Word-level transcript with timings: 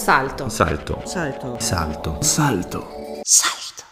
Salto. 0.00 0.48
Salto. 0.48 1.02
Salto. 1.04 1.56
Salto. 1.60 2.16
Salto. 2.22 2.86
Salto. 3.22 3.84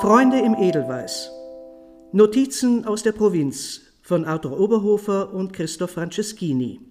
Freunde 0.00 0.40
im 0.40 0.54
Edelweiß. 0.54 1.30
Notizen 2.12 2.86
aus 2.86 3.02
der 3.02 3.12
Provinz 3.12 3.82
von 4.00 4.24
Arthur 4.24 4.58
Oberhofer 4.58 5.34
und 5.34 5.52
Christoph 5.52 5.90
Franceschini. 5.90 6.85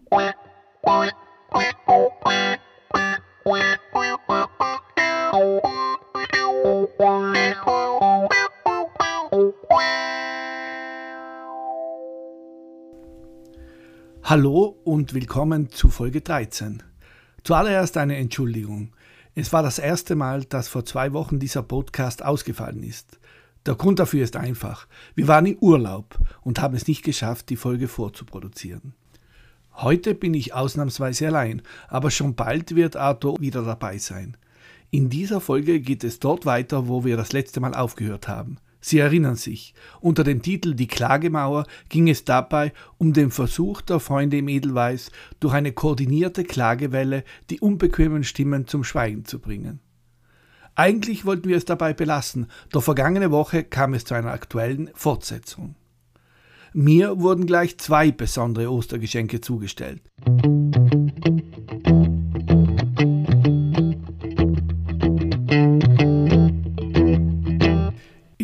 Hallo 14.28 14.75
und 14.84 15.14
willkommen 15.14 15.70
zu 15.70 15.92
Folge 15.92 16.20
13. 16.20 16.82
Zuallererst 17.43 17.96
eine 17.96 18.16
Entschuldigung. 18.16 18.92
Es 19.36 19.54
war 19.54 19.61
das 19.61 19.78
erste 19.78 20.16
Mal, 20.16 20.46
dass 20.46 20.68
vor 20.68 20.83
zwei 20.83 21.14
Wochen 21.14 21.38
dieser 21.38 21.61
Podcast 21.61 22.25
ausgefallen 22.25 22.82
ist. 22.82 23.19
Der 23.68 23.75
Grund 23.75 24.00
dafür 24.00 24.24
ist 24.24 24.36
einfach. 24.36 24.88
Wir 25.14 25.28
waren 25.28 25.46
im 25.46 25.60
Urlaub 25.60 26.18
und 26.42 26.60
haben 26.60 26.74
es 26.74 26.88
nicht 26.88 27.04
geschafft, 27.04 27.52
die 27.52 27.56
Folge 27.56 27.88
vorzuproduzieren. 27.88 28.96
Heute 29.74 30.16
bin 30.16 30.33
ich 30.33 30.55
ausnahmsweise 30.55 31.28
allein, 31.28 31.61
aber 31.88 32.09
schon 32.09 32.33
bald 32.33 32.75
wird 32.75 32.95
Arthur 32.95 33.39
wieder 33.39 33.61
dabei 33.61 34.00
sein. 34.00 34.38
In 34.89 35.11
dieser 35.11 35.39
Folge 35.39 35.81
geht 35.81 36.03
es 36.03 36.17
dort 36.19 36.47
weiter, 36.47 36.88
wo 36.88 37.05
wir 37.05 37.16
das 37.16 37.31
letzte 37.31 37.59
Mal 37.59 37.75
aufgehört 37.75 38.27
haben. 38.27 38.58
Sie 38.88 39.00
erinnern 39.00 39.36
sich, 39.36 39.73
unter 40.00 40.23
dem 40.23 40.44
Titel 40.44 40.75
Die 40.75 40.86
Klagemauer 40.86 41.66
ging 41.89 42.08
es 42.08 42.23
dabei 42.23 42.72
um 43.00 43.14
den 43.14 43.31
Versuch 43.31 43.81
der 43.81 44.00
Freunde 44.00 44.38
im 44.38 44.47
Edelweiß, 44.47 45.09
durch 45.39 45.55
eine 45.55 45.72
koordinierte 45.72 46.44
Klagewelle 46.44 47.23
die 47.50 47.59
unbequemen 47.59 48.23
Stimmen 48.23 48.67
zum 48.67 48.83
Schweigen 48.83 49.25
zu 49.25 49.39
bringen. 49.39 49.80
Eigentlich 50.75 51.25
wollten 51.25 51.50
wir 51.50 51.58
es 51.58 51.66
dabei 51.66 51.95
belassen, 51.95 52.45
doch 52.69 52.83
vergangene 52.83 53.31
Woche 53.31 53.64
kam 53.64 53.95
es 53.95 54.05
zu 54.05 54.14
einer 54.14 54.33
aktuellen 54.33 54.92
Fortsetzung. 54.94 55.73
Mir 56.72 57.20
wurden 57.20 57.47
gleich 57.47 57.80
zwei 57.80 58.11
besondere 58.11 58.72
Ostergeschenke 58.72 59.42
zugestellt. 59.42 60.03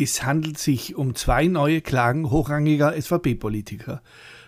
Es 0.03 0.23
handelt 0.23 0.57
sich 0.57 0.95
um 0.95 1.13
zwei 1.13 1.45
neue 1.45 1.79
Klagen 1.79 2.31
hochrangiger 2.31 2.99
SVP-Politiker. 2.99 4.01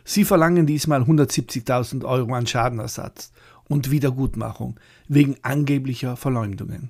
Sie 0.04 0.26
verlangen 0.26 0.66
diesmal 0.66 1.04
170.000 1.04 2.04
Euro 2.06 2.34
an 2.34 2.48
Schadenersatz 2.48 3.32
und 3.66 3.92
Wiedergutmachung 3.92 4.80
wegen 5.08 5.36
angeblicher 5.44 6.18
Verleumdungen. 6.18 6.90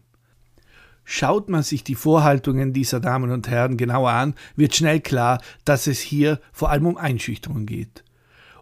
Schaut 1.04 1.50
man 1.50 1.62
sich 1.62 1.84
die 1.84 1.96
Vorhaltungen 1.96 2.72
dieser 2.72 3.02
Damen 3.02 3.32
und 3.32 3.50
Herren 3.50 3.76
genauer 3.76 4.12
an, 4.12 4.34
wird 4.56 4.74
schnell 4.74 5.02
klar, 5.02 5.42
dass 5.66 5.86
es 5.88 6.00
hier 6.00 6.40
vor 6.54 6.70
allem 6.70 6.86
um 6.86 6.96
Einschüchterung 6.96 7.66
geht. 7.66 8.06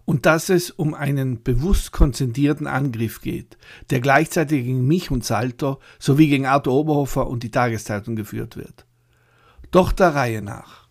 Und 0.05 0.25
dass 0.25 0.49
es 0.49 0.71
um 0.71 0.95
einen 0.95 1.43
bewusst 1.43 1.91
konzentrierten 1.91 2.65
Angriff 2.65 3.21
geht, 3.21 3.55
der 3.91 3.99
gleichzeitig 3.99 4.65
gegen 4.65 4.87
mich 4.87 5.11
und 5.11 5.23
Salto 5.23 5.79
sowie 5.99 6.27
gegen 6.27 6.47
Arthur 6.47 6.73
Oberhofer 6.73 7.27
und 7.27 7.43
die 7.43 7.51
Tageszeitung 7.51 8.15
geführt 8.15 8.57
wird. 8.57 8.87
Doch 9.71 9.93
der 9.93 10.13
Reihe 10.13 10.41
nach. 10.41 10.85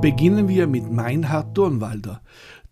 Beginnen 0.00 0.46
wir 0.48 0.68
mit 0.68 0.88
Meinhard 0.88 1.58
Dornwalder. 1.58 2.22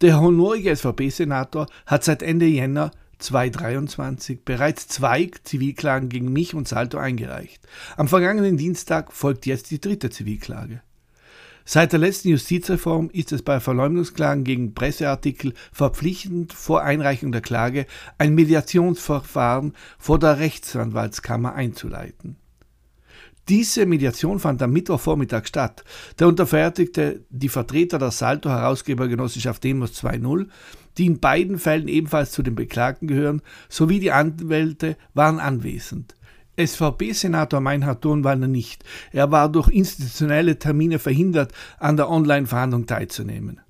Der 0.02 0.20
honorige 0.20 0.76
SVP-Senator 0.76 1.66
hat 1.84 2.04
seit 2.04 2.22
Ende 2.22 2.46
Jänner 2.46 2.92
2023 3.18 4.44
bereits 4.44 4.86
zwei 4.86 5.32
Zivilklagen 5.42 6.08
gegen 6.10 6.32
mich 6.32 6.54
und 6.54 6.68
Salto 6.68 6.96
eingereicht. 6.96 7.66
Am 7.96 8.06
vergangenen 8.06 8.56
Dienstag 8.56 9.12
folgt 9.12 9.46
jetzt 9.46 9.72
die 9.72 9.80
dritte 9.80 10.10
Zivilklage. 10.10 10.80
Seit 11.64 11.92
der 11.92 12.00
letzten 12.00 12.28
Justizreform 12.28 13.10
ist 13.12 13.32
es 13.32 13.42
bei 13.42 13.60
Verleumdungsklagen 13.60 14.44
gegen 14.44 14.74
Presseartikel 14.74 15.54
verpflichtend, 15.72 16.52
vor 16.52 16.82
Einreichung 16.82 17.32
der 17.32 17.40
Klage 17.40 17.86
ein 18.18 18.34
Mediationsverfahren 18.34 19.74
vor 19.98 20.18
der 20.18 20.38
Rechtsanwaltskammer 20.38 21.54
einzuleiten. 21.54 22.36
Diese 23.48 23.86
Mediation 23.86 24.38
fand 24.38 24.62
am 24.62 24.72
Mittwochvormittag 24.72 25.46
statt. 25.46 25.84
Darunter 26.16 26.46
fertigte 26.46 27.24
die 27.28 27.48
Vertreter 27.48 27.98
der 27.98 28.12
Salto-Herausgebergenossenschaft 28.12 29.64
Demos 29.64 30.00
2.0, 30.02 30.46
die 30.96 31.06
in 31.06 31.18
beiden 31.18 31.58
Fällen 31.58 31.88
ebenfalls 31.88 32.30
zu 32.30 32.42
den 32.42 32.54
Beklagten 32.54 33.08
gehören, 33.08 33.42
sowie 33.68 33.98
die 33.98 34.12
Anwälte 34.12 34.96
waren 35.14 35.40
anwesend. 35.40 36.16
SVP-Senator 36.56 37.60
Meinhard 37.60 38.02
Thurnwalder 38.02 38.48
nicht. 38.48 38.84
Er 39.12 39.30
war 39.30 39.48
durch 39.48 39.68
institutionelle 39.68 40.58
Termine 40.58 40.98
verhindert, 40.98 41.52
an 41.78 41.96
der 41.96 42.10
Online-Verhandlung 42.10 42.86
teilzunehmen. 42.86 43.60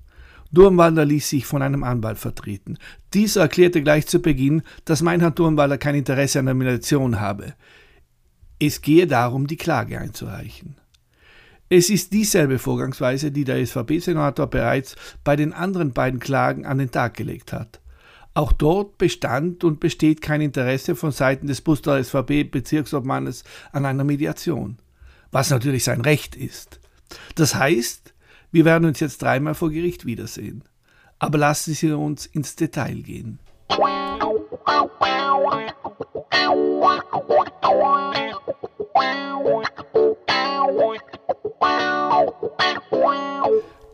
Durmwalder 0.51 1.03
ließ 1.03 1.29
sich 1.29 1.45
von 1.45 1.63
einem 1.63 1.83
Anwalt 1.83 2.19
vertreten. 2.19 2.77
Dieser 3.13 3.41
erklärte 3.41 3.81
gleich 3.81 4.05
zu 4.05 4.21
Beginn, 4.21 4.61
dass 4.85 5.01
Meinhard 5.01 5.39
Durmwalder 5.39 5.79
kein 5.79 5.95
Interesse 5.95 6.39
an 6.39 6.45
der 6.45 6.53
Mediation 6.53 7.19
habe. 7.19 7.55
Es 8.59 8.81
gehe 8.81 9.07
darum, 9.07 9.47
die 9.47 9.57
Klage 9.57 9.99
einzureichen. 9.99 10.75
Es 11.69 11.89
ist 11.89 12.13
dieselbe 12.13 12.59
Vorgangsweise, 12.59 13.31
die 13.31 13.45
der 13.45 13.65
SVP-Senator 13.65 14.45
bereits 14.45 14.95
bei 15.23 15.35
den 15.35 15.53
anderen 15.53 15.91
beiden 15.91 16.19
Klagen 16.19 16.67
an 16.67 16.77
den 16.77 16.91
Tag 16.91 17.15
gelegt 17.15 17.51
hat. 17.51 17.79
Auch 18.35 18.51
dort 18.51 18.97
bestand 18.97 19.63
und 19.63 19.79
besteht 19.79 20.21
kein 20.21 20.41
Interesse 20.41 20.95
von 20.95 21.11
Seiten 21.11 21.47
des 21.47 21.61
Buster 21.61 22.03
SVP-Bezirksobmannes 22.03 23.43
an 23.71 23.85
einer 23.85 24.03
Mediation, 24.03 24.77
was 25.31 25.51
natürlich 25.51 25.83
sein 25.83 26.01
Recht 26.01 26.35
ist. 26.35 26.79
Das 27.35 27.53
heißt, 27.53 28.13
wir 28.51 28.65
werden 28.65 28.85
uns 28.85 28.99
jetzt 28.99 29.21
dreimal 29.21 29.53
vor 29.53 29.69
Gericht 29.69 30.05
wiedersehen. 30.05 30.63
Aber 31.19 31.37
lassen 31.37 31.73
Sie 31.73 31.91
uns 31.91 32.25
ins 32.25 32.55
Detail 32.55 33.01
gehen. 33.01 33.39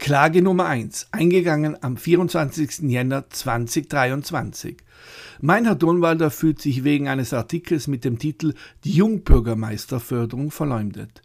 Klage 0.10 0.42
Nummer 0.42 0.66
1, 0.66 1.10
eingegangen 1.12 1.84
am 1.84 1.96
24. 1.96 2.80
Jänner 2.90 3.30
2023. 3.30 4.78
Meinhard 5.40 5.84
Donwalder 5.84 6.32
fühlt 6.32 6.60
sich 6.60 6.84
wegen 6.84 7.08
eines 7.08 7.32
Artikels 7.32 7.86
mit 7.86 8.04
dem 8.06 8.18
Titel 8.18 8.56
Die 8.86 8.94
Jungbürgermeisterförderung 8.94 10.50
verleumdet. 10.50 11.22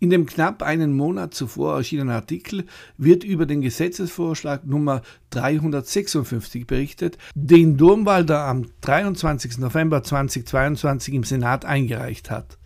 In 0.00 0.08
dem 0.08 0.24
knapp 0.24 0.62
einen 0.62 0.96
Monat 0.96 1.34
zuvor 1.34 1.76
erschienenen 1.76 2.14
Artikel 2.14 2.64
wird 2.96 3.22
über 3.22 3.44
den 3.44 3.60
Gesetzesvorschlag 3.60 4.64
Nummer 4.64 5.02
356 5.28 6.66
berichtet, 6.66 7.18
den 7.34 7.76
Domwalder 7.76 8.46
am 8.46 8.64
23. 8.80 9.58
November 9.58 10.02
2022 10.02 11.12
im 11.12 11.24
Senat 11.24 11.66
eingereicht 11.66 12.30
hat. 12.30 12.56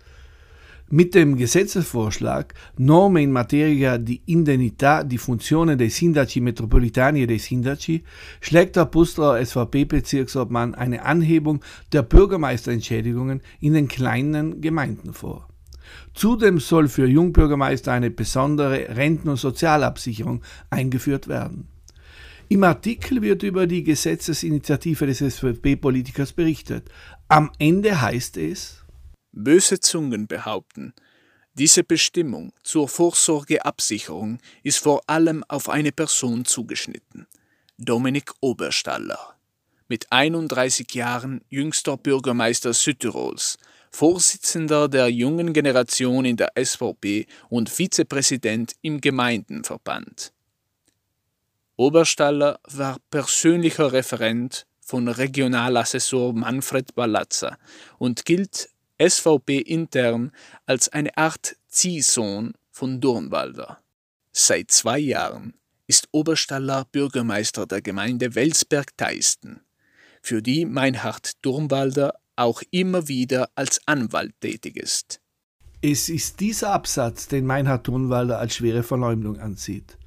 Mit 0.88 1.16
dem 1.16 1.36
Gesetzesvorschlag 1.36 2.54
Norme 2.76 3.20
in 3.20 3.32
materia 3.32 3.96
di 3.96 4.22
indennità 4.26 5.02
di 5.02 5.18
funzione 5.18 5.74
dei 5.74 5.90
sindaci 5.90 6.40
metropolitani 6.40 7.22
e 7.22 7.26
dei 7.26 7.40
sindaci 7.40 8.04
schlägt 8.38 8.76
der 8.76 8.84
Pusterer 8.84 9.44
SVP-Bezirksobmann 9.44 10.76
eine 10.76 11.02
Anhebung 11.02 11.60
der 11.90 12.02
Bürgermeisterentschädigungen 12.02 13.40
in 13.58 13.72
den 13.72 13.88
kleinen 13.88 14.60
Gemeinden 14.60 15.12
vor. 15.12 15.48
Zudem 16.14 16.60
soll 16.60 16.86
für 16.86 17.08
Jungbürgermeister 17.08 17.90
eine 17.90 18.12
besondere 18.12 18.96
Renten- 18.96 19.30
und 19.30 19.38
Sozialabsicherung 19.38 20.42
eingeführt 20.70 21.26
werden. 21.26 21.66
Im 22.46 22.62
Artikel 22.62 23.22
wird 23.22 23.42
über 23.42 23.66
die 23.66 23.82
Gesetzesinitiative 23.82 25.06
des 25.06 25.18
SVP-Politikers 25.18 26.32
berichtet. 26.32 26.88
Am 27.26 27.50
Ende 27.58 28.00
heißt 28.00 28.36
es, 28.36 28.85
Böse 29.38 29.80
Zungen 29.80 30.26
behaupten, 30.26 30.94
diese 31.52 31.84
Bestimmung 31.84 32.54
zur 32.62 32.88
Vorsorgeabsicherung 32.88 34.38
ist 34.62 34.78
vor 34.78 35.02
allem 35.06 35.44
auf 35.48 35.68
eine 35.68 35.92
Person 35.92 36.46
zugeschnitten. 36.46 37.26
Dominik 37.76 38.32
Oberstaller. 38.40 39.36
Mit 39.88 40.10
31 40.10 40.92
Jahren 40.94 41.42
jüngster 41.50 41.98
Bürgermeister 41.98 42.72
Südtirols, 42.72 43.58
Vorsitzender 43.90 44.88
der 44.88 45.08
jungen 45.10 45.52
Generation 45.52 46.24
in 46.24 46.38
der 46.38 46.52
SVP 46.58 47.26
und 47.50 47.68
Vizepräsident 47.68 48.72
im 48.80 49.02
Gemeindenverband. 49.02 50.32
Oberstaller 51.76 52.58
war 52.68 52.96
persönlicher 53.10 53.92
Referent 53.92 54.66
von 54.80 55.08
Regionalassessor 55.08 56.32
Manfred 56.32 56.94
Balazza 56.94 57.58
und 57.98 58.24
gilt 58.24 58.70
SVP 58.98 59.58
intern 59.58 60.32
als 60.64 60.88
eine 60.88 61.16
Art 61.16 61.56
Ziehsohn 61.68 62.54
von 62.70 63.00
Durnwalder. 63.00 63.78
Seit 64.32 64.70
zwei 64.70 64.98
Jahren 64.98 65.54
ist 65.86 66.08
Oberstaller 66.12 66.86
Bürgermeister 66.90 67.66
der 67.66 67.82
Gemeinde 67.82 68.34
Welsberg-Teisten, 68.34 69.60
für 70.22 70.42
die 70.42 70.64
Meinhard 70.64 71.44
Durnwalder 71.44 72.14
auch 72.36 72.62
immer 72.70 73.08
wieder 73.08 73.50
als 73.54 73.80
Anwalt 73.86 74.34
tätig 74.40 74.76
ist. 74.76 75.20
Es 75.82 76.08
ist 76.08 76.40
dieser 76.40 76.72
Absatz, 76.72 77.28
den 77.28 77.46
Meinhard 77.46 77.86
Durnwalder 77.86 78.38
als 78.38 78.56
schwere 78.56 78.82
Verleumdung 78.82 79.38
ansieht. 79.38 79.98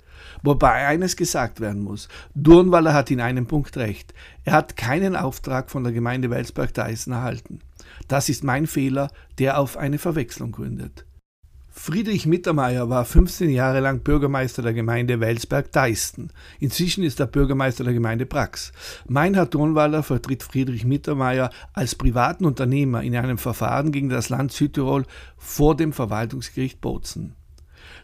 Wobei 0.44 0.88
eines 0.88 1.16
gesagt 1.16 1.60
werden 1.60 1.82
muss. 1.82 2.08
Durnwalder 2.36 2.94
hat 2.94 3.12
in 3.12 3.22
einem 3.22 3.48
Punkt 3.48 3.78
recht. 3.78 4.14
Er 4.44 4.54
hat 4.54 4.76
keinen 4.76 5.16
Auftrag 5.16 5.70
von 5.70 5.84
der 5.84 5.94
Gemeinde 5.94 6.30
Welsberg-Deisen 6.30 7.14
erhalten. 7.14 7.60
Das 8.08 8.30
ist 8.30 8.44
mein 8.44 8.68
Fehler, 8.68 9.12
der 9.38 9.60
auf 9.60 9.78
eine 9.78 9.98
Verwechslung 9.98 10.52
gründet. 10.52 11.06
Friedrich 11.72 12.26
Mittermeier 12.26 12.90
war 12.90 13.06
15 13.06 13.50
Jahre 13.50 13.80
lang 13.80 14.02
Bürgermeister 14.02 14.62
der 14.62 14.74
Gemeinde 14.74 15.22
Welsberg-Deisten. 15.22 16.30
Inzwischen 16.60 17.06
ist 17.06 17.22
er 17.22 17.28
Bürgermeister 17.28 17.86
der 17.86 17.94
Gemeinde 17.94 18.26
Brax. 18.26 18.74
Meinhard 19.08 19.52
Tonwaller 19.52 20.04
vertritt 20.04 20.44
Friedrich 20.44 20.84
Mittermeier 20.84 21.52
als 21.72 21.96
privaten 21.96 22.44
Unternehmer 22.44 23.02
in 23.02 23.16
einem 23.16 23.38
Verfahren 23.38 23.94
gegen 23.94 24.10
das 24.10 24.28
Land 24.28 24.52
Südtirol 24.52 25.06
vor 25.38 25.78
dem 25.78 25.94
Verwaltungsgericht 25.94 26.82
Bozen. 26.82 27.36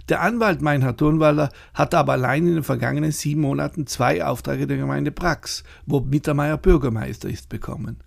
Der 0.07 0.21
Anwalt 0.21 0.61
Meinhard 0.61 0.99
Turnwaller 0.99 1.49
hat 1.73 1.95
aber 1.95 2.13
allein 2.13 2.47
in 2.47 2.53
den 2.53 2.63
vergangenen 2.63 3.11
sieben 3.11 3.41
Monaten 3.41 3.87
zwei 3.87 4.23
Aufträge 4.23 4.67
der 4.67 4.77
Gemeinde 4.77 5.11
Brax, 5.11 5.63
wo 5.85 5.99
Mittermeier 5.99 6.57
Bürgermeister 6.57 7.27
ist, 7.29 7.49
bekommen. 7.49 7.97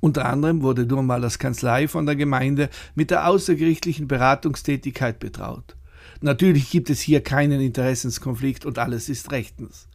Unter 0.00 0.26
anderem 0.26 0.62
wurde 0.62 0.86
Turnwallers 0.86 1.38
Kanzlei 1.38 1.88
von 1.88 2.06
der 2.06 2.16
Gemeinde 2.16 2.70
mit 2.94 3.10
der 3.10 3.26
außergerichtlichen 3.26 4.08
Beratungstätigkeit 4.08 5.18
betraut. 5.18 5.76
Natürlich 6.20 6.70
gibt 6.70 6.90
es 6.90 7.00
hier 7.00 7.22
keinen 7.22 7.60
Interessenskonflikt 7.60 8.64
und 8.66 8.78
alles 8.78 9.08
ist 9.08 9.30
rechtens. 9.32 9.88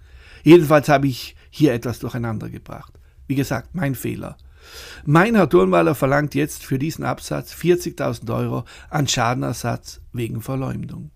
Jedenfalls 0.43 0.89
habe 0.89 1.07
ich 1.07 1.35
hier 1.49 1.73
etwas 1.73 1.99
durcheinander 1.99 2.49
gebracht. 2.49 2.99
Wie 3.27 3.35
gesagt, 3.35 3.73
mein 3.73 3.95
Fehler. 3.95 4.37
Meinhard 5.05 5.51
Turnwaller 5.51 5.95
verlangt 5.95 6.35
jetzt 6.35 6.65
für 6.65 6.79
diesen 6.79 7.03
Absatz 7.03 7.53
40.000 7.53 8.33
Euro 8.33 8.65
an 8.89 9.07
Schadenersatz 9.07 10.01
wegen 10.11 10.41
Verleumdung. 10.41 11.11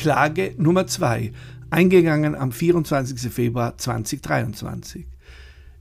Klage 0.00 0.54
Nummer 0.56 0.86
2, 0.86 1.30
eingegangen 1.68 2.34
am 2.34 2.52
24. 2.52 3.30
Februar 3.30 3.76
2023. 3.76 5.06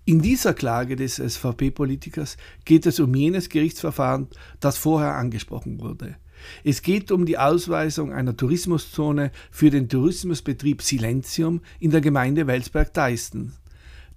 In 0.03 0.21
dieser 0.21 0.53
Klage 0.53 0.97
des 0.97 1.15
SVP-Politikers 1.15 2.35
geht 2.65 2.85
es 2.85 2.99
um 2.99 3.15
jenes 3.15 3.47
Gerichtsverfahren, 3.47 4.27
das 4.59 4.77
vorher 4.77 5.15
angesprochen 5.15 5.79
wurde. 5.79 6.17
Es 6.65 6.81
geht 6.81 7.13
um 7.13 7.25
die 7.25 7.37
Ausweisung 7.37 8.11
einer 8.11 8.35
Tourismuszone 8.35 9.31
für 9.51 9.69
den 9.69 9.87
Tourismusbetrieb 9.87 10.81
Silentium 10.81 11.61
in 11.79 11.91
der 11.91 12.01
Gemeinde 12.01 12.45
Welsberg-Deisten, 12.45 13.53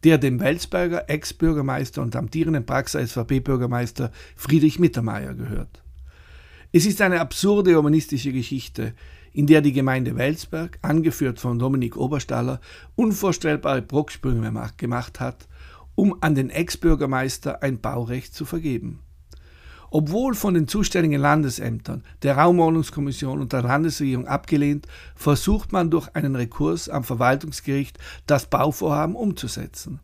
der 0.02 0.18
dem 0.18 0.40
Welsberger 0.40 1.08
Ex-Bürgermeister 1.08 2.02
und 2.02 2.16
amtierenden 2.16 2.66
Praxer 2.66 3.06
SVP-Bürgermeister 3.06 4.10
Friedrich 4.34 4.80
Mittermeier 4.80 5.34
gehört. 5.34 5.80
Es 6.72 6.86
ist 6.86 7.00
eine 7.02 7.20
absurde 7.20 7.76
humanistische 7.76 8.32
Geschichte, 8.32 8.94
in 9.32 9.46
der 9.46 9.60
die 9.60 9.72
Gemeinde 9.72 10.16
Welsberg, 10.16 10.78
angeführt 10.82 11.40
von 11.40 11.58
Dominik 11.58 11.96
Oberstaller, 11.96 12.60
unvorstellbare 12.96 13.82
Brucksprünge 13.82 14.52
gemacht 14.76 15.20
hat, 15.20 15.48
um 15.94 16.16
an 16.20 16.34
den 16.34 16.50
Ex-Bürgermeister 16.50 17.62
ein 17.62 17.80
Baurecht 17.80 18.34
zu 18.34 18.44
vergeben. 18.44 19.00
Obwohl 19.90 20.34
von 20.34 20.54
den 20.54 20.68
zuständigen 20.68 21.20
Landesämtern, 21.20 22.02
der 22.22 22.38
Raumordnungskommission 22.38 23.42
und 23.42 23.52
der 23.52 23.62
Landesregierung 23.62 24.26
abgelehnt, 24.26 24.86
versucht 25.14 25.70
man 25.72 25.90
durch 25.90 26.08
einen 26.14 26.34
Rekurs 26.34 26.88
am 26.88 27.04
Verwaltungsgericht 27.04 27.98
das 28.26 28.46
Bauvorhaben 28.46 29.14
umzusetzen. 29.14 30.00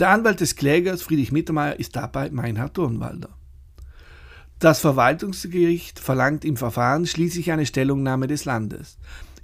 Der 0.00 0.10
Anwalt 0.10 0.40
des 0.40 0.56
Klägers 0.56 1.02
Friedrich 1.02 1.30
Mittermeier 1.30 1.78
ist 1.78 1.94
dabei 1.94 2.30
Meinhard 2.30 2.74
Turnwalder. 2.74 3.30
Das 4.62 4.78
Verwaltungsgericht 4.78 5.98
verlangt 5.98 6.44
im 6.44 6.56
Verfahren 6.56 7.04
schließlich 7.04 7.50
eine 7.50 7.66
Stellungnahme 7.66 8.28
des 8.28 8.44
Landes. 8.44 8.96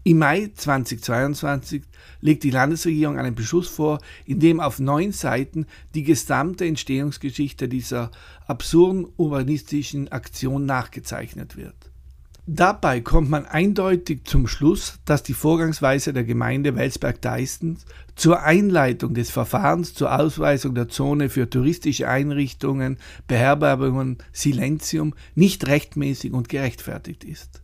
Im 0.05 0.19
Mai 0.19 0.53
2022 0.55 1.83
legt 2.21 2.45
die 2.45 2.53
Landesregierung 2.53 3.19
einen 3.19 3.35
Beschluss 3.35 3.67
vor, 3.67 3.99
in 4.27 4.39
dem 4.39 4.61
auf 4.61 4.79
neun 4.79 5.11
Seiten 5.11 5.67
die 5.93 6.05
gesamte 6.05 6.67
Entstehungsgeschichte 6.67 7.69
dieser 7.69 8.13
absurden 8.47 9.09
urbanistischen 9.17 10.07
Aktion 10.13 10.67
nachgezeichnet 10.67 11.57
wird. 11.57 11.88
Dabei 12.51 13.03
kommt 13.03 13.29
man 13.29 13.45
eindeutig 13.45 14.25
zum 14.25 14.47
Schluss, 14.49 15.01
dass 15.05 15.23
die 15.23 15.35
Vorgangsweise 15.35 16.15
der 16.15 16.25
Gemeinde 16.25 16.75
Welsberg-Deistens 16.77 17.85
zur 18.17 18.43
Einleitung 18.43 19.13
des 19.13 19.31
Verfahrens 19.31 19.93
zur 19.93 20.19
Ausweisung 20.19 20.75
der 20.75 20.89
Zone 20.89 21.29
für 21.29 21.51
touristische 21.51 22.09
Einrichtungen, 22.09 22.97
Beherbergungen, 23.27 24.17
Silentium 24.33 25.13
nicht 25.35 25.67
rechtmäßig 25.67 26.33
und 26.33 26.49
gerechtfertigt 26.49 27.23
ist. 27.23 27.61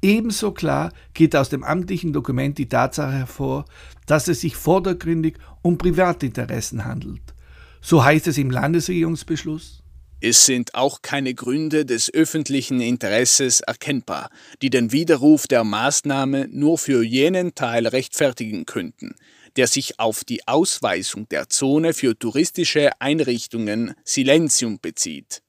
Ebenso 0.00 0.52
klar 0.52 0.90
geht 1.12 1.36
aus 1.36 1.50
dem 1.50 1.62
amtlichen 1.62 2.14
Dokument 2.14 2.56
die 2.56 2.70
Tatsache 2.70 3.12
hervor, 3.12 3.66
dass 4.06 4.26
es 4.28 4.40
sich 4.40 4.56
vordergründig 4.56 5.36
um 5.60 5.76
Privatinteressen 5.76 6.86
handelt. 6.86 7.34
So 7.82 8.02
heißt 8.02 8.26
es 8.28 8.38
im 8.38 8.50
Landesregierungsbeschluss. 8.50 9.82
Es 10.20 10.46
sind 10.46 10.74
auch 10.74 11.00
keine 11.00 11.32
Gründe 11.32 11.86
des 11.86 12.12
öffentlichen 12.12 12.80
Interesses 12.80 13.60
erkennbar, 13.60 14.30
die 14.62 14.70
den 14.70 14.90
Widerruf 14.90 15.46
der 15.46 15.62
Maßnahme 15.62 16.48
nur 16.50 16.76
für 16.76 17.04
jenen 17.04 17.54
Teil 17.54 17.86
rechtfertigen 17.86 18.66
könnten, 18.66 19.14
der 19.56 19.68
sich 19.68 20.00
auf 20.00 20.24
die 20.24 20.46
Ausweisung 20.48 21.28
der 21.28 21.48
Zone 21.48 21.94
für 21.94 22.18
touristische 22.18 23.00
Einrichtungen 23.00 23.94
Silentium 24.02 24.80
bezieht. 24.80 25.42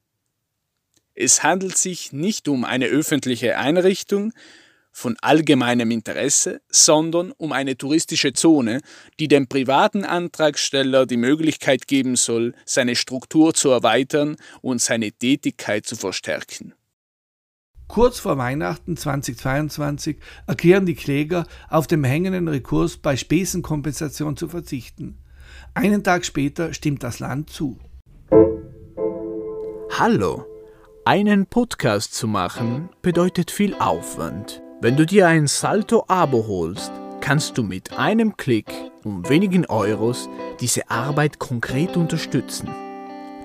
Es 1.14 1.42
handelt 1.42 1.76
sich 1.76 2.12
nicht 2.12 2.46
um 2.46 2.64
eine 2.64 2.86
öffentliche 2.86 3.58
Einrichtung, 3.58 4.32
von 5.00 5.16
allgemeinem 5.22 5.90
Interesse, 5.90 6.60
sondern 6.68 7.32
um 7.32 7.52
eine 7.52 7.76
touristische 7.76 8.34
Zone, 8.34 8.82
die 9.18 9.28
dem 9.28 9.48
privaten 9.48 10.04
Antragsteller 10.04 11.06
die 11.06 11.16
Möglichkeit 11.16 11.88
geben 11.88 12.16
soll, 12.16 12.54
seine 12.66 12.94
Struktur 12.94 13.54
zu 13.54 13.70
erweitern 13.70 14.36
und 14.60 14.82
seine 14.82 15.10
Tätigkeit 15.10 15.86
zu 15.86 15.96
verstärken. 15.96 16.74
Kurz 17.88 18.20
vor 18.20 18.36
Weihnachten 18.38 18.96
2022 18.96 20.18
erklären 20.46 20.86
die 20.86 20.94
Kläger, 20.94 21.46
auf 21.68 21.86
dem 21.86 22.04
hängenden 22.04 22.46
Rekurs 22.46 22.98
bei 22.98 23.16
Spesenkompensation 23.16 24.36
zu 24.36 24.48
verzichten. 24.48 25.18
Einen 25.74 26.04
Tag 26.04 26.24
später 26.24 26.74
stimmt 26.74 27.02
das 27.02 27.18
Land 27.18 27.50
zu. 27.50 27.80
Hallo, 29.98 30.44
einen 31.04 31.46
Podcast 31.46 32.14
zu 32.14 32.28
machen 32.28 32.90
bedeutet 33.02 33.50
viel 33.50 33.74
Aufwand. 33.74 34.62
Wenn 34.82 34.96
du 34.96 35.04
dir 35.04 35.28
ein 35.28 35.46
Salto-Abo 35.46 36.46
holst, 36.46 36.90
kannst 37.20 37.58
du 37.58 37.62
mit 37.62 37.98
einem 37.98 38.38
Klick 38.38 38.72
um 39.04 39.28
wenigen 39.28 39.66
Euros 39.66 40.30
diese 40.58 40.88
Arbeit 40.88 41.38
konkret 41.38 41.98
unterstützen. 41.98 42.70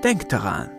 Denk 0.01 0.29
daran. 0.29 0.69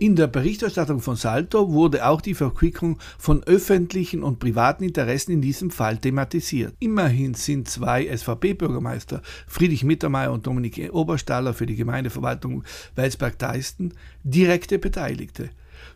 In 0.00 0.16
der 0.16 0.26
Berichterstattung 0.26 0.98
von 0.98 1.14
Salto 1.14 1.70
wurde 1.70 2.04
auch 2.04 2.20
die 2.20 2.34
Verquickung 2.34 2.98
von 3.16 3.44
öffentlichen 3.44 4.24
und 4.24 4.40
privaten 4.40 4.82
Interessen 4.82 5.30
in 5.30 5.40
diesem 5.40 5.70
Fall 5.70 5.98
thematisiert. 5.98 6.74
Immerhin 6.80 7.34
sind 7.34 7.68
zwei 7.68 8.08
SVP-Bürgermeister, 8.08 9.22
Friedrich 9.46 9.84
Mittermeier 9.84 10.32
und 10.32 10.48
Dominik 10.48 10.90
Oberstaller 10.92 11.54
für 11.54 11.66
die 11.66 11.76
Gemeindeverwaltung 11.76 12.64
Welsberg-Deisten, 12.96 13.94
direkte 14.24 14.80
Beteiligte. 14.80 15.50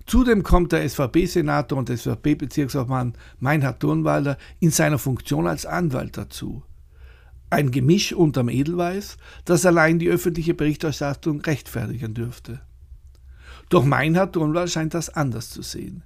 Zudem 0.06 0.42
kommt 0.42 0.72
der 0.72 0.88
SVP-Senator 0.88 1.78
und 1.78 1.88
SVP-Bezirksobmann 1.88 3.14
Meinhard 3.40 3.80
Turnwalder 3.80 4.38
in 4.60 4.70
seiner 4.70 4.98
Funktion 4.98 5.46
als 5.46 5.66
Anwalt 5.66 6.16
dazu. 6.16 6.62
Ein 7.50 7.70
Gemisch 7.70 8.12
unterm 8.12 8.48
Edelweiß, 8.48 9.16
das 9.44 9.64
allein 9.64 9.98
die 9.98 10.08
öffentliche 10.08 10.54
Berichterstattung 10.54 11.40
rechtfertigen 11.40 12.14
dürfte. 12.14 12.60
Doch 13.68 13.84
Meinhard 13.84 14.34
Turnwalder 14.34 14.68
scheint 14.68 14.94
das 14.94 15.10
anders 15.10 15.50
zu 15.50 15.62
sehen. 15.62 16.02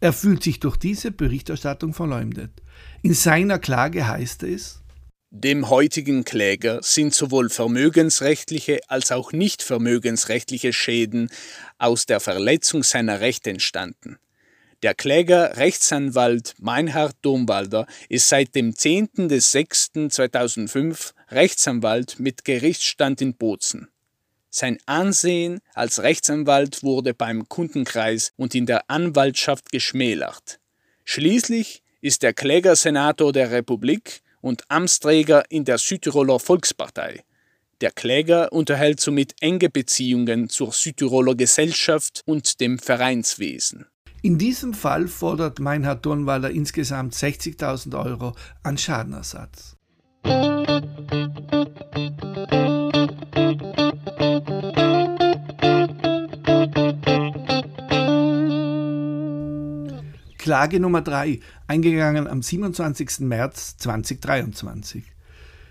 Er 0.00 0.12
fühlt 0.12 0.42
sich 0.42 0.60
durch 0.60 0.76
diese 0.76 1.10
Berichterstattung 1.10 1.94
verleumdet. 1.94 2.50
In 3.02 3.14
seiner 3.14 3.58
Klage 3.58 4.06
heißt 4.06 4.42
es, 4.42 4.79
dem 5.32 5.70
heutigen 5.70 6.24
Kläger 6.24 6.80
sind 6.82 7.14
sowohl 7.14 7.50
vermögensrechtliche 7.50 8.80
als 8.88 9.12
auch 9.12 9.32
nicht 9.32 9.62
vermögensrechtliche 9.62 10.72
Schäden 10.72 11.30
aus 11.78 12.04
der 12.06 12.18
Verletzung 12.18 12.82
seiner 12.82 13.20
Rechte 13.20 13.50
entstanden. 13.50 14.18
Der 14.82 14.94
Kläger 14.94 15.56
Rechtsanwalt 15.56 16.54
Meinhard 16.58 17.14
Domwalder 17.22 17.86
ist 18.08 18.28
seit 18.28 18.56
dem 18.56 18.74
10. 18.74 19.28
des 19.28 19.52
6. 19.52 19.92
2005 20.08 21.14
Rechtsanwalt 21.28 22.18
mit 22.18 22.44
Gerichtsstand 22.44 23.20
in 23.20 23.34
Bozen. 23.34 23.88
Sein 24.48 24.78
Ansehen 24.86 25.60
als 25.74 26.02
Rechtsanwalt 26.02 26.82
wurde 26.82 27.14
beim 27.14 27.48
Kundenkreis 27.48 28.32
und 28.36 28.56
in 28.56 28.66
der 28.66 28.90
Anwaltschaft 28.90 29.70
geschmälert. 29.70 30.58
Schließlich 31.04 31.84
ist 32.00 32.24
er 32.24 32.32
Klägersenator 32.32 33.32
der 33.32 33.52
Republik 33.52 34.22
und 34.40 34.64
Amtsträger 34.68 35.44
in 35.48 35.64
der 35.64 35.78
Südtiroler 35.78 36.38
Volkspartei. 36.38 37.24
Der 37.80 37.90
Kläger 37.90 38.52
unterhält 38.52 39.00
somit 39.00 39.34
enge 39.40 39.70
Beziehungen 39.70 40.48
zur 40.48 40.72
Südtiroler 40.72 41.34
Gesellschaft 41.34 42.22
und 42.26 42.60
dem 42.60 42.78
Vereinswesen. 42.78 43.86
In 44.22 44.36
diesem 44.36 44.74
Fall 44.74 45.08
fordert 45.08 45.60
Meinhard 45.60 46.04
Dornwalder 46.04 46.50
insgesamt 46.50 47.14
60.000 47.14 48.04
Euro 48.04 48.34
an 48.62 48.76
Schadenersatz. 48.76 49.76
Klage 60.50 60.80
Nummer 60.80 61.00
3, 61.00 61.38
eingegangen 61.68 62.26
am 62.26 62.42
27. 62.42 63.20
März 63.20 63.76
2023. 63.76 65.04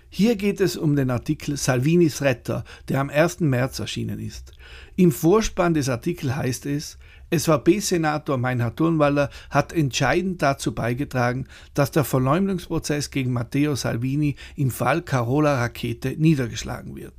Hier 0.08 0.36
geht 0.36 0.58
es 0.62 0.78
um 0.78 0.96
den 0.96 1.10
Artikel 1.10 1.58
Salvinis 1.58 2.22
Retter, 2.22 2.64
der 2.88 3.00
am 3.00 3.10
1. 3.10 3.40
März 3.40 3.78
erschienen 3.78 4.18
ist. 4.18 4.54
Im 4.96 5.12
Vorspann 5.12 5.74
des 5.74 5.90
Artikels 5.90 6.34
heißt 6.34 6.64
es, 6.64 6.96
SVP-Senator 7.30 8.38
Meinhard 8.38 8.78
Turnwaller 8.78 9.28
hat 9.50 9.74
entscheidend 9.74 10.40
dazu 10.40 10.74
beigetragen, 10.74 11.46
dass 11.74 11.90
der 11.90 12.04
Verleumdungsprozess 12.04 13.10
gegen 13.10 13.34
Matteo 13.34 13.74
Salvini 13.74 14.36
im 14.56 14.70
Fall 14.70 15.02
Carola 15.02 15.60
Rakete 15.60 16.14
niedergeschlagen 16.16 16.96
wird. 16.96 17.12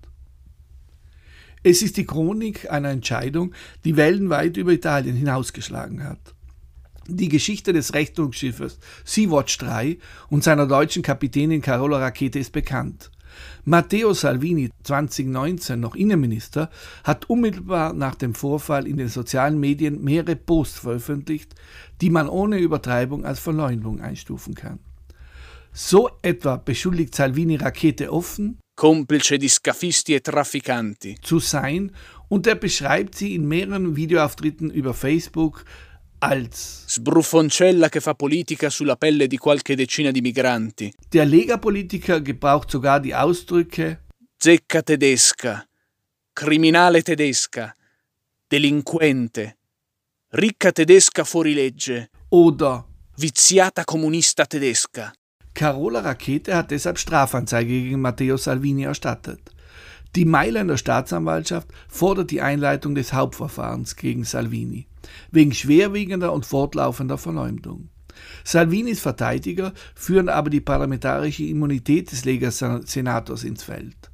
Es 1.62 1.84
ist 1.84 1.98
die 1.98 2.08
Chronik 2.08 2.72
einer 2.72 2.90
Entscheidung, 2.90 3.54
die 3.86 3.98
wellenweit 3.98 4.58
über 4.58 4.72
Italien 4.72 5.16
hinausgeschlagen 5.16 6.04
hat. 6.04 6.34
Die 7.08 7.30
Geschichte 7.30 7.74
des 7.74 7.94
Rettungsschiffes 7.94 8.80
Sea-Watch 9.06 9.58
3 9.58 9.98
und 10.30 10.44
seiner 10.44 10.68
deutschen 10.68 11.02
Kapitänin 11.02 11.62
Carola 11.62 11.98
Rakete 11.98 12.40
ist 12.40 12.52
bekannt. 12.52 13.12
Matteo 13.64 14.14
Salvini, 14.14 14.70
2019 14.84 15.80
noch 15.80 15.96
Innenminister, 15.96 16.70
hat 17.04 17.30
unmittelbar 17.30 17.94
nach 17.94 18.16
dem 18.16 18.36
Vorfall 18.36 18.88
in 18.88 18.98
den 18.98 19.08
sozialen 19.08 19.60
Medien 19.60 20.04
mehrere 20.04 20.36
Posts 20.36 20.80
veröffentlicht, 20.80 21.56
die 22.02 22.10
man 22.10 22.30
ohne 22.30 22.58
Übertreibung 22.58 23.26
als 23.26 23.40
Verleumdung 23.40 24.02
einstufen 24.02 24.54
kann. 24.54 24.80
So 25.74 26.10
etwa 26.22 26.58
beschuldigt 26.58 27.16
Salvini 27.16 27.56
Rakete 27.56 28.12
offen, 28.12 28.60
Complice 28.76 29.38
di 29.38 29.48
scafisti 29.48 30.16
e 30.16 30.20
trafficanti, 30.20 31.16
zu 31.22 31.40
sein 31.40 31.92
und 32.30 32.48
er 32.48 32.56
beschreibt 32.56 33.16
sie 33.16 33.36
in 33.36 33.48
mehreren 33.48 33.96
Videoauftritten 33.96 34.72
über 34.72 34.94
Facebook 34.94 35.66
als 36.24 36.84
Sbruffoncella 36.86 37.90
che 37.90 38.00
fa 38.00 38.14
politica 38.14 38.70
sulla 38.70 38.96
pelle 38.96 39.26
di 39.28 39.38
qualche 39.38 39.76
decina 39.76 40.12
di 40.12 40.22
migranti. 40.22 40.94
Der 41.10 41.26
Lega-Politiker 41.26 42.22
gebraucht 42.22 42.70
sogar 42.70 43.00
die 43.00 43.14
Ausdrücke 43.14 44.04
Zecca 44.38 44.82
tedesca, 44.82 45.68
criminale 46.34 47.02
tedesca, 47.02 47.76
delinquente, 48.48 49.58
ricca 50.30 50.72
tedesca 50.72 51.24
fuori 51.24 51.54
legge 51.54 52.10
oder 52.30 52.86
viziata 53.18 53.84
comunista 53.84 54.46
tedesca. 54.46 55.12
Carola 55.54 56.02
Rakete 56.02 56.56
hat 56.56 56.72
deshalb 56.72 56.98
Strafanzeige 56.98 57.82
gegen 57.82 58.00
Matteo 58.00 58.38
Salvini 58.38 58.84
erstattet. 58.84 59.52
Die 60.16 60.26
Mailänder 60.26 60.78
Staatsanwaltschaft 60.78 61.70
fordert 61.88 62.32
die 62.32 62.42
Einleitung 62.42 62.96
des 62.96 63.14
Hauptverfahrens 63.14 63.96
gegen 63.96 64.24
Salvini 64.24 64.88
wegen 65.32 65.54
schwerwiegender 65.54 66.34
und 66.34 66.46
fortlaufender 66.46 67.18
Verleumdung. 67.18 67.90
Salvinis 68.44 69.00
Verteidiger 69.00 69.74
führen 69.96 70.30
aber 70.30 70.50
die 70.50 70.62
parlamentarische 70.62 71.44
Immunität 71.44 72.12
des 72.12 72.26
Lega-Senators 72.26 73.44
ins 73.44 73.64
Feld. 73.64 74.12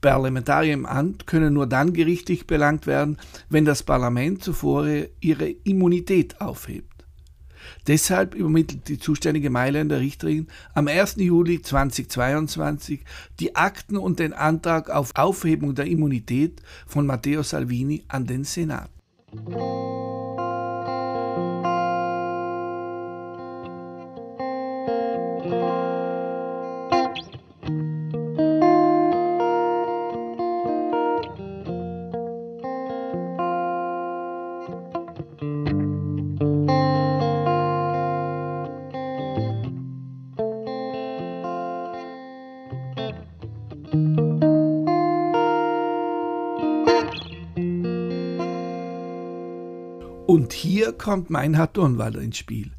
Parlamentarier 0.00 0.74
im 0.74 0.84
Amt 0.84 1.26
können 1.26 1.54
nur 1.54 1.68
dann 1.68 1.92
gerichtlich 1.92 2.46
belangt 2.46 2.86
werden, 2.86 3.18
wenn 3.48 3.64
das 3.64 3.84
Parlament 3.84 4.42
zuvor 4.42 4.86
ihre 5.20 5.48
Immunität 5.48 6.40
aufhebt. 6.40 6.91
Deshalb 7.86 8.34
übermittelt 8.34 8.88
die 8.88 8.98
zuständige 8.98 9.50
Mailänder 9.50 10.00
Richterin 10.00 10.48
am 10.74 10.88
1. 10.88 11.16
Juli 11.16 11.62
2022 11.62 13.00
die 13.40 13.56
Akten 13.56 13.96
und 13.96 14.18
den 14.18 14.32
Antrag 14.32 14.90
auf 14.90 15.10
Aufhebung 15.14 15.74
der 15.74 15.86
Immunität 15.86 16.62
von 16.86 17.06
Matteo 17.06 17.42
Salvini 17.42 18.04
an 18.08 18.26
den 18.26 18.44
Senat. 18.44 18.90
Kommt 51.02 51.30
Meinhard 51.30 51.76
Dornwalder 51.76 52.20
ins 52.20 52.38
Spiel. 52.38 52.70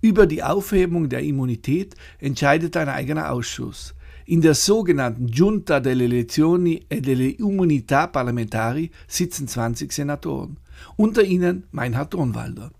Über 0.00 0.26
die 0.26 0.42
Aufhebung 0.42 1.08
der 1.08 1.20
Immunität 1.20 1.94
entscheidet 2.18 2.76
ein 2.76 2.88
eigener 2.88 3.30
Ausschuss. 3.30 3.94
In 4.26 4.40
der 4.40 4.54
sogenannten 4.54 5.28
Giunta 5.28 5.78
delle 5.78 6.04
Elezioni 6.04 6.84
e 6.88 7.00
delle 7.00 7.28
Immunità 7.28 8.08
Parlamentari 8.08 8.90
sitzen 9.06 9.46
20 9.46 9.92
Senatoren, 9.92 10.56
unter 10.96 11.22
ihnen 11.22 11.64
Meinhard 11.70 12.12
Dornwalder. 12.12 12.72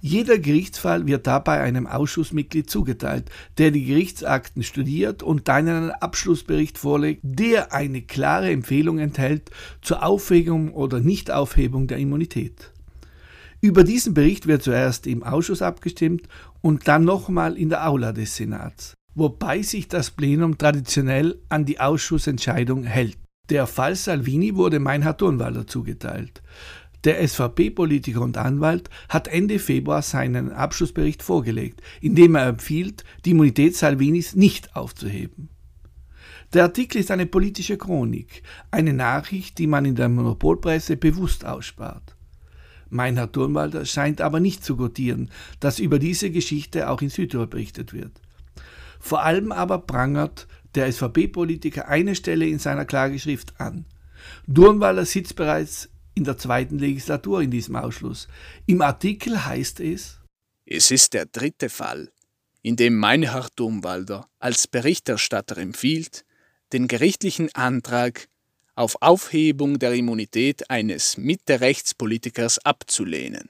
Jeder 0.00 0.38
Gerichtsfall 0.38 1.06
wird 1.06 1.26
dabei 1.26 1.60
einem 1.60 1.86
Ausschussmitglied 1.88 2.70
zugeteilt, 2.70 3.30
der 3.58 3.72
die 3.72 3.84
Gerichtsakten 3.84 4.62
studiert 4.62 5.22
und 5.22 5.48
dann 5.48 5.66
einen 5.66 5.90
Abschlussbericht 5.90 6.78
vorlegt, 6.78 7.22
der 7.24 7.72
eine 7.72 8.02
klare 8.02 8.50
Empfehlung 8.50 8.98
enthält 8.98 9.50
zur 9.80 10.04
Aufhebung 10.04 10.72
oder 10.72 11.00
Nichtaufhebung 11.00 11.86
der 11.86 11.98
Immunität. 11.98 12.73
Über 13.64 13.82
diesen 13.82 14.12
Bericht 14.12 14.46
wird 14.46 14.62
zuerst 14.62 15.06
im 15.06 15.22
Ausschuss 15.22 15.62
abgestimmt 15.62 16.28
und 16.60 16.86
dann 16.86 17.04
nochmal 17.04 17.56
in 17.56 17.70
der 17.70 17.88
Aula 17.88 18.12
des 18.12 18.36
Senats, 18.36 18.92
wobei 19.14 19.62
sich 19.62 19.88
das 19.88 20.10
Plenum 20.10 20.58
traditionell 20.58 21.40
an 21.48 21.64
die 21.64 21.80
Ausschussentscheidung 21.80 22.84
hält. 22.84 23.16
Der 23.48 23.66
Fall 23.66 23.96
Salvini 23.96 24.54
wurde 24.54 24.80
Meinhard 24.80 25.18
Turnwalder 25.18 25.66
zugeteilt. 25.66 26.42
Der 27.04 27.26
SVP-Politiker 27.26 28.20
und 28.20 28.36
Anwalt 28.36 28.90
hat 29.08 29.28
Ende 29.28 29.58
Februar 29.58 30.02
seinen 30.02 30.52
Abschlussbericht 30.52 31.22
vorgelegt, 31.22 31.80
in 32.02 32.14
dem 32.14 32.34
er 32.34 32.48
empfiehlt, 32.48 33.02
die 33.24 33.30
Immunität 33.30 33.76
Salvinis 33.76 34.36
nicht 34.36 34.76
aufzuheben. 34.76 35.48
Der 36.52 36.64
Artikel 36.64 36.98
ist 36.98 37.10
eine 37.10 37.24
politische 37.24 37.78
Chronik, 37.78 38.42
eine 38.70 38.92
Nachricht, 38.92 39.56
die 39.56 39.66
man 39.66 39.86
in 39.86 39.94
der 39.94 40.10
Monopolpresse 40.10 40.98
bewusst 40.98 41.46
ausspart. 41.46 42.14
Meinhard 42.94 43.32
Turnwalder 43.32 43.84
scheint 43.84 44.20
aber 44.20 44.40
nicht 44.40 44.64
zu 44.64 44.76
gutieren, 44.76 45.30
dass 45.60 45.78
über 45.78 45.98
diese 45.98 46.30
Geschichte 46.30 46.88
auch 46.88 47.02
in 47.02 47.10
Südtirol 47.10 47.48
berichtet 47.48 47.92
wird. 47.92 48.20
Vor 49.00 49.22
allem 49.22 49.52
aber 49.52 49.78
prangert 49.80 50.46
der 50.74 50.90
SVP-Politiker 50.90 51.88
eine 51.88 52.14
Stelle 52.14 52.46
in 52.46 52.58
seiner 52.58 52.84
Klageschrift 52.84 53.60
an. 53.60 53.84
Durnwalder 54.46 55.04
sitzt 55.04 55.36
bereits 55.36 55.90
in 56.14 56.24
der 56.24 56.38
zweiten 56.38 56.78
Legislatur 56.78 57.42
in 57.42 57.50
diesem 57.50 57.76
Ausschluss. 57.76 58.28
Im 58.66 58.80
Artikel 58.80 59.44
heißt 59.44 59.80
es, 59.80 60.20
es 60.64 60.90
ist 60.90 61.12
der 61.12 61.26
dritte 61.26 61.68
Fall, 61.68 62.10
in 62.62 62.76
dem 62.76 62.96
Meinhard 62.96 63.52
Durnwalder 63.56 64.28
als 64.38 64.66
Berichterstatter 64.66 65.58
empfiehlt, 65.58 66.24
den 66.72 66.88
gerichtlichen 66.88 67.54
Antrag 67.54 68.28
auf 68.74 68.96
Aufhebung 69.00 69.78
der 69.78 69.92
Immunität 69.94 70.70
eines 70.70 71.16
Mitte-Rechtspolitikers 71.16 72.64
abzulehnen. 72.64 73.48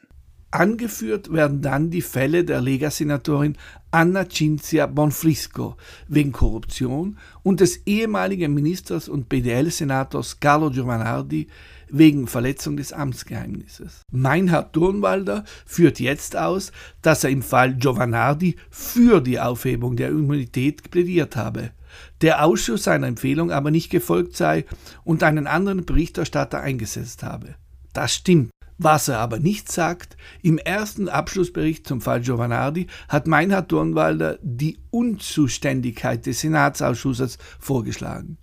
Angeführt 0.51 1.33
werden 1.33 1.63
dann 1.63 1.91
die 1.91 2.01
Fälle 2.01 2.45
der 2.45 2.61
Lega-Senatorin 2.61 3.57
Anna 3.91 4.29
Cinzia 4.29 4.87
Bonfrisco 4.87 5.77
wegen 6.07 6.31
Korruption 6.31 7.19
und 7.43 7.59
des 7.59 7.79
ehemaligen 7.87 8.55
Ministers 8.55 9.09
und 9.09 9.29
BDL-Senators 9.29 10.39
Carlo 10.39 10.71
Giovanardi 10.71 11.49
wegen 11.89 12.29
Verletzung 12.29 12.77
des 12.77 12.93
Amtsgeheimnisses. 12.93 14.03
Meinhard 14.13 14.77
Durnwalder 14.77 15.45
führt 15.67 15.99
jetzt 15.99 16.37
aus, 16.37 16.71
dass 17.03 17.25
er 17.25 17.31
im 17.31 17.43
Fall 17.43 17.75
Giovanardi 17.75 18.55
für 18.71 19.21
die 19.21 19.41
Aufhebung 19.41 19.97
der 19.97 20.11
Immunität 20.11 20.89
plädiert 20.89 21.35
habe, 21.35 21.73
der 22.21 22.45
Ausschuss 22.45 22.85
seiner 22.85 23.07
Empfehlung 23.07 23.51
aber 23.51 23.71
nicht 23.71 23.91
gefolgt 23.91 24.37
sei 24.37 24.65
und 25.05 25.23
einen 25.23 25.47
anderen 25.47 25.85
Berichterstatter 25.85 26.61
eingesetzt 26.61 27.23
habe. 27.23 27.55
Das 27.93 28.15
stimmt. 28.15 28.51
Was 28.77 29.07
er 29.07 29.19
aber 29.19 29.39
nicht 29.39 29.71
sagt, 29.71 30.17
im 30.43 30.59
ersten 30.59 31.09
Abschlussbericht 31.09 31.87
zum 31.87 32.01
Fall 32.01 32.21
Giovanardi 32.23 32.89
hat 33.09 33.29
Meinhard 33.29 33.71
Dornwalder 33.71 34.39
die 34.43 34.79
Unzuständigkeit 34.91 36.27
des 36.27 36.41
Senatsausschusses 36.41 37.39
vorgeschlagen. 37.61 38.39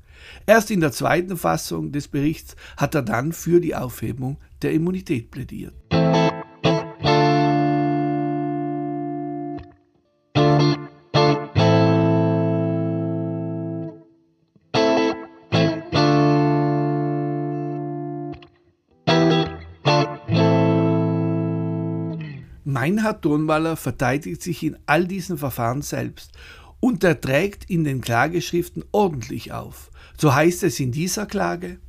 Erst 0.45 0.71
in 0.71 0.79
der 0.79 0.93
zweiten 0.93 1.35
Fassung 1.35 1.91
des 1.91 2.07
Berichts 2.07 2.55
hat 2.77 2.95
er 2.95 3.01
dann 3.01 3.33
für 3.33 3.59
die 3.59 3.75
Aufhebung 3.75 4.37
der 4.61 4.71
Immunität 4.71 5.31
plädiert. 5.31 5.73
Meinhard 22.81 23.23
Donwaller 23.23 23.77
verteidigt 23.77 24.41
sich 24.41 24.63
in 24.63 24.75
all 24.87 25.05
diesen 25.05 25.37
Verfahren 25.37 25.83
selbst 25.83 26.31
und 26.79 27.03
er 27.03 27.21
trägt 27.21 27.69
in 27.69 27.83
den 27.83 28.01
Klageschriften 28.01 28.83
ordentlich 28.91 29.51
auf. 29.51 29.91
So 30.17 30.33
heißt 30.33 30.63
es 30.63 30.79
in 30.79 30.91
dieser 30.91 31.27
Klage. 31.27 31.79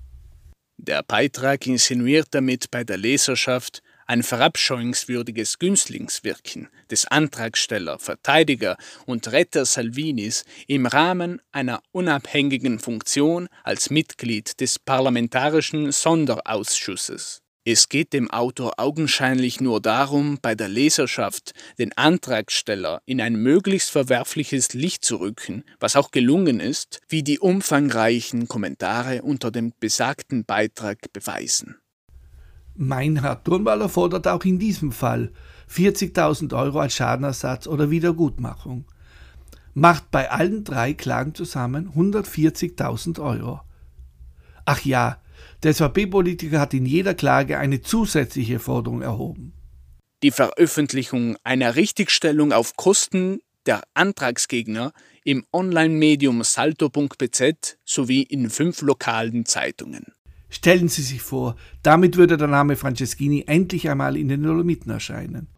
Der 0.76 1.02
Beitrag 1.02 1.66
insinuiert 1.66 2.26
damit 2.32 2.70
bei 2.70 2.84
der 2.84 2.98
Leserschaft 2.98 3.82
ein 4.06 4.22
verabscheuungswürdiges 4.22 5.58
Günstlingswirken 5.58 6.68
des 6.90 7.06
Antragsteller, 7.06 7.98
Verteidiger 7.98 8.76
und 9.06 9.32
Retter 9.32 9.64
Salvinis 9.64 10.44
im 10.66 10.84
Rahmen 10.84 11.40
einer 11.52 11.82
unabhängigen 11.92 12.78
Funktion 12.78 13.48
als 13.64 13.88
Mitglied 13.88 14.60
des 14.60 14.78
Parlamentarischen 14.78 15.90
Sonderausschusses. 15.90 17.41
Es 17.64 17.88
geht 17.88 18.12
dem 18.12 18.28
Autor 18.28 18.72
augenscheinlich 18.78 19.60
nur 19.60 19.80
darum, 19.80 20.38
bei 20.42 20.56
der 20.56 20.68
Leserschaft 20.68 21.52
den 21.78 21.96
Antragsteller 21.96 23.00
in 23.06 23.20
ein 23.20 23.36
möglichst 23.36 23.90
verwerfliches 23.90 24.74
Licht 24.74 25.04
zu 25.04 25.16
rücken, 25.16 25.62
was 25.78 25.94
auch 25.94 26.10
gelungen 26.10 26.58
ist, 26.58 27.00
wie 27.08 27.22
die 27.22 27.38
umfangreichen 27.38 28.48
Kommentare 28.48 29.22
unter 29.22 29.52
dem 29.52 29.72
besagten 29.78 30.44
Beitrag 30.44 31.12
beweisen. 31.12 31.76
Meinhard 32.74 33.44
Turnwaller 33.44 33.88
fordert 33.88 34.26
auch 34.26 34.44
in 34.44 34.58
diesem 34.58 34.90
Fall 34.90 35.30
40.000 35.70 36.56
Euro 36.58 36.80
als 36.80 36.96
Schadenersatz 36.96 37.68
oder 37.68 37.90
Wiedergutmachung. 37.90 38.86
Macht 39.72 40.10
bei 40.10 40.32
allen 40.32 40.64
drei 40.64 40.94
Klagen 40.94 41.36
zusammen 41.36 41.92
140.000 41.94 43.22
Euro. 43.22 43.60
Ach 44.64 44.80
ja, 44.80 45.21
der 45.62 45.74
SVP-Politiker 45.74 46.60
hat 46.60 46.74
in 46.74 46.86
jeder 46.86 47.14
Klage 47.14 47.58
eine 47.58 47.80
zusätzliche 47.80 48.58
Forderung 48.58 49.02
erhoben. 49.02 49.52
Die 50.22 50.30
Veröffentlichung 50.30 51.36
einer 51.44 51.76
Richtigstellung 51.76 52.52
auf 52.52 52.76
Kosten 52.76 53.40
der 53.66 53.82
Antragsgegner 53.94 54.92
im 55.24 55.44
Online-Medium 55.52 56.42
salto.bz 56.42 57.76
sowie 57.84 58.22
in 58.22 58.50
fünf 58.50 58.82
lokalen 58.82 59.46
Zeitungen. 59.46 60.06
Stellen 60.48 60.88
Sie 60.88 61.02
sich 61.02 61.22
vor, 61.22 61.56
damit 61.82 62.16
würde 62.16 62.36
der 62.36 62.48
Name 62.48 62.76
Franceschini 62.76 63.44
endlich 63.46 63.88
einmal 63.88 64.16
in 64.16 64.28
den 64.28 64.42
Dolomiten 64.42 64.90
erscheinen. 64.90 65.48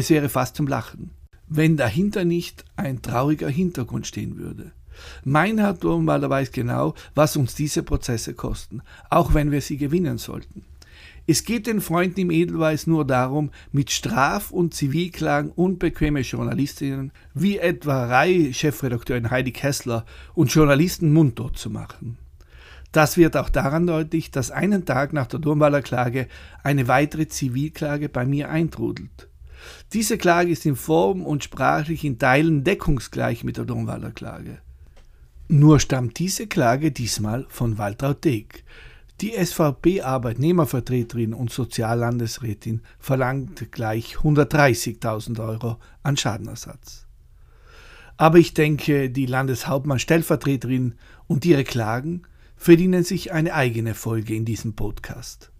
Es 0.00 0.08
wäre 0.08 0.30
fast 0.30 0.56
zum 0.56 0.66
Lachen, 0.66 1.10
wenn 1.46 1.76
dahinter 1.76 2.24
nicht 2.24 2.64
ein 2.74 3.02
trauriger 3.02 3.50
Hintergrund 3.50 4.06
stehen 4.06 4.38
würde. 4.38 4.72
Meinhard 5.24 5.84
Domwaler 5.84 6.30
weiß 6.30 6.52
genau, 6.52 6.94
was 7.14 7.36
uns 7.36 7.54
diese 7.54 7.82
Prozesse 7.82 8.32
kosten, 8.32 8.80
auch 9.10 9.34
wenn 9.34 9.50
wir 9.50 9.60
sie 9.60 9.76
gewinnen 9.76 10.16
sollten. 10.16 10.64
Es 11.26 11.44
geht 11.44 11.66
den 11.66 11.82
Freunden 11.82 12.18
im 12.18 12.30
Edelweiß 12.30 12.86
nur 12.86 13.06
darum, 13.06 13.50
mit 13.72 13.90
Straf- 13.90 14.52
und 14.52 14.72
Zivilklagen 14.72 15.50
unbequeme 15.50 16.20
Journalistinnen 16.20 17.12
wie 17.34 17.58
etwa 17.58 18.06
Rai-Chefredakteurin 18.06 19.30
Heidi 19.30 19.52
Kessler 19.52 20.06
und 20.32 20.50
Journalisten 20.50 21.12
mundtot 21.12 21.58
zu 21.58 21.68
machen. 21.68 22.16
Das 22.92 23.18
wird 23.18 23.36
auch 23.36 23.50
daran 23.50 23.86
deutlich, 23.86 24.30
dass 24.30 24.50
einen 24.50 24.86
Tag 24.86 25.12
nach 25.12 25.26
der 25.26 25.40
Domwaler 25.40 25.82
Klage 25.82 26.26
eine 26.62 26.88
weitere 26.88 27.28
Zivilklage 27.28 28.08
bei 28.08 28.24
mir 28.24 28.48
eintrudelt. 28.48 29.29
Diese 29.92 30.18
Klage 30.18 30.50
ist 30.50 30.66
in 30.66 30.76
Form 30.76 31.24
und 31.24 31.44
sprachlich 31.44 32.04
in 32.04 32.18
Teilen 32.18 32.64
deckungsgleich 32.64 33.44
mit 33.44 33.56
der 33.56 33.64
Dornwalder 33.64 34.10
Klage. 34.10 34.58
Nur 35.48 35.80
stammt 35.80 36.18
diese 36.18 36.46
Klage 36.46 36.92
diesmal 36.92 37.46
von 37.48 37.76
Waltraud 37.76 38.24
Deck. 38.24 38.64
Die 39.20 39.32
SVP-Arbeitnehmervertreterin 39.32 41.34
und 41.34 41.50
Soziallandesrätin 41.50 42.82
verlangt 42.98 43.72
gleich 43.72 44.18
130.000 44.18 45.46
Euro 45.46 45.76
an 46.02 46.16
Schadenersatz. 46.16 47.06
Aber 48.16 48.38
ich 48.38 48.54
denke, 48.54 49.10
die 49.10 49.26
Landeshauptmann-Stellvertreterin 49.26 50.94
und 51.26 51.44
ihre 51.44 51.64
Klagen 51.64 52.22
verdienen 52.54 53.02
sich 53.02 53.32
eine 53.32 53.54
eigene 53.54 53.94
Folge 53.94 54.34
in 54.34 54.44
diesem 54.44 54.74
Podcast. 54.74 55.50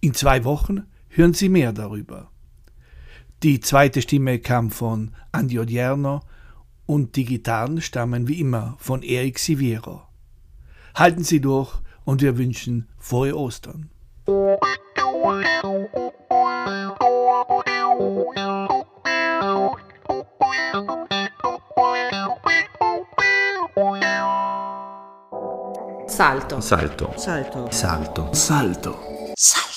In 0.00 0.14
zwei 0.14 0.44
Wochen 0.44 0.86
hören 1.08 1.34
Sie 1.34 1.48
mehr 1.48 1.72
darüber. 1.72 2.30
Die 3.42 3.60
zweite 3.60 4.00
Stimme 4.00 4.38
kam 4.38 4.70
von 4.70 5.12
Andi 5.30 5.58
Odierno 5.58 6.20
und 6.86 7.16
die 7.16 7.24
Gitarren 7.24 7.82
stammen 7.82 8.28
wie 8.28 8.40
immer 8.40 8.76
von 8.78 9.02
Eric 9.02 9.38
Siviero. 9.38 10.02
Halten 10.94 11.22
Sie 11.22 11.40
durch 11.40 11.74
und 12.04 12.22
wir 12.22 12.38
wünschen 12.38 12.88
frohe 12.98 13.36
Ostern. 13.36 13.90
Salto. 26.06 26.60
Salto. 26.62 27.12
Salto. 27.16 27.68
Salto. 27.70 28.30
Salto. 28.32 28.32
Salto. 28.32 29.75